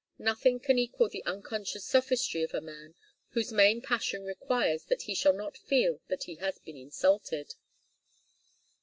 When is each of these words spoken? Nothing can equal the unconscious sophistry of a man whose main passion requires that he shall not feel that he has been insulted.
Nothing 0.17 0.59
can 0.59 0.79
equal 0.79 1.09
the 1.09 1.23
unconscious 1.25 1.85
sophistry 1.85 2.41
of 2.41 2.55
a 2.55 2.59
man 2.59 2.95
whose 3.33 3.51
main 3.53 3.83
passion 3.83 4.23
requires 4.23 4.85
that 4.85 5.03
he 5.03 5.13
shall 5.13 5.31
not 5.31 5.55
feel 5.59 6.01
that 6.07 6.23
he 6.23 6.37
has 6.37 6.57
been 6.57 6.75
insulted. 6.75 7.53